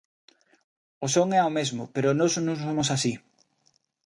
[1.05, 3.13] O son é o mesmo, pero nós non somos así.